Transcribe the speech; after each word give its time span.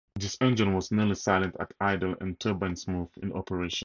This 0.15 0.35
engine 0.41 0.73
was 0.73 0.91
nearly 0.91 1.13
silent 1.13 1.55
at 1.59 1.75
idle 1.79 2.15
and 2.19 2.39
turbine-smooth 2.39 3.09
in 3.21 3.31
operation. 3.33 3.79